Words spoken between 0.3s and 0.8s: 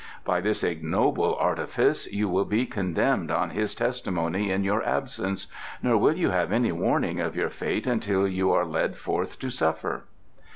this